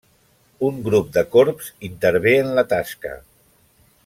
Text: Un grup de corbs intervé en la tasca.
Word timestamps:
Un 0.69 0.79
grup 0.87 1.11
de 1.17 1.23
corbs 1.37 1.69
intervé 1.91 2.35
en 2.47 2.53
la 2.61 2.67
tasca. 2.75 3.17